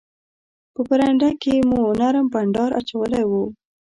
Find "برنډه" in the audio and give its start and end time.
0.89-1.29